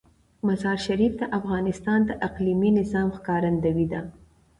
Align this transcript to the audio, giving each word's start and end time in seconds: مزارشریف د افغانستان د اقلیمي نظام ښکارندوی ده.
مزارشریف 0.47 1.13
د 1.17 1.23
افغانستان 1.39 1.99
د 2.05 2.11
اقلیمي 2.27 2.69
نظام 2.79 3.07
ښکارندوی 3.17 3.85
ده. 3.93 4.01